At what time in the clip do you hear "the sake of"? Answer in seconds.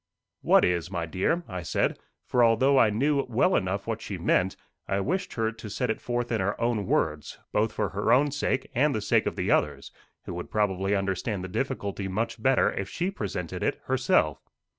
8.95-9.35